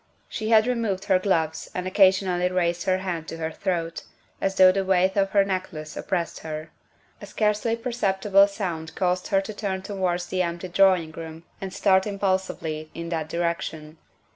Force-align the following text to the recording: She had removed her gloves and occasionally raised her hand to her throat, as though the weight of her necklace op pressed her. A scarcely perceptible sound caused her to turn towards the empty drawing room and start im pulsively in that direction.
She 0.27 0.49
had 0.49 0.65
removed 0.65 1.05
her 1.05 1.19
gloves 1.19 1.69
and 1.75 1.85
occasionally 1.85 2.49
raised 2.49 2.85
her 2.87 2.97
hand 2.97 3.27
to 3.27 3.37
her 3.37 3.51
throat, 3.51 4.01
as 4.41 4.55
though 4.55 4.71
the 4.71 4.83
weight 4.83 5.15
of 5.15 5.29
her 5.29 5.45
necklace 5.45 5.95
op 5.95 6.07
pressed 6.07 6.39
her. 6.39 6.71
A 7.21 7.27
scarcely 7.27 7.75
perceptible 7.75 8.47
sound 8.47 8.95
caused 8.95 9.27
her 9.27 9.41
to 9.41 9.53
turn 9.53 9.83
towards 9.83 10.25
the 10.25 10.41
empty 10.41 10.69
drawing 10.69 11.11
room 11.11 11.43
and 11.61 11.71
start 11.71 12.07
im 12.07 12.17
pulsively 12.17 12.89
in 12.95 13.09
that 13.09 13.29
direction. 13.29 13.99